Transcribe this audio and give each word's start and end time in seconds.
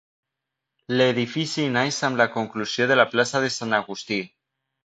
L'Edifici 1.01 1.67
neix 1.75 2.01
amb 2.09 2.21
la 2.23 2.29
conclusió 2.39 2.91
de 2.93 3.01
la 3.01 3.09
plaça 3.15 3.43
de 3.45 3.55
Sant 3.61 3.81
Agustí. 3.83 4.23